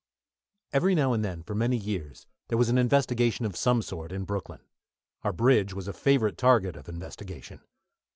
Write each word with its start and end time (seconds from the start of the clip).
Every 0.73 0.95
now 0.95 1.13
and 1.13 1.23
then, 1.23 1.43
for 1.43 1.53
many 1.53 1.77
years, 1.77 2.25
there 2.47 2.57
was 2.57 2.69
an 2.69 2.79
investigation 2.79 3.45
of 3.45 3.55
some 3.55 3.83
sort 3.83 4.11
in 4.11 4.23
Brooklyn. 4.25 4.61
Our 5.21 5.31
bridge 5.31 5.75
was 5.75 5.87
a 5.87 5.93
favourite 5.93 6.39
target 6.39 6.75
of 6.75 6.89
investigation. 6.89 7.61